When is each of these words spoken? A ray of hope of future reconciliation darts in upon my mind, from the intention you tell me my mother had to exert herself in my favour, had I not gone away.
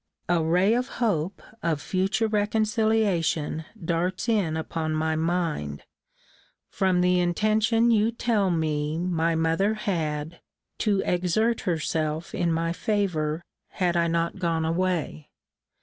A 0.27 0.41
ray 0.43 0.73
of 0.73 0.87
hope 0.97 1.43
of 1.61 1.79
future 1.79 2.27
reconciliation 2.27 3.65
darts 3.85 4.27
in 4.27 4.57
upon 4.57 4.93
my 4.95 5.15
mind, 5.15 5.83
from 6.71 7.01
the 7.01 7.19
intention 7.19 7.91
you 7.91 8.09
tell 8.11 8.49
me 8.49 8.97
my 8.97 9.35
mother 9.35 9.75
had 9.75 10.39
to 10.79 11.03
exert 11.05 11.61
herself 11.69 12.33
in 12.33 12.51
my 12.51 12.73
favour, 12.73 13.43
had 13.67 13.95
I 13.95 14.07
not 14.07 14.39
gone 14.39 14.65
away. 14.65 15.29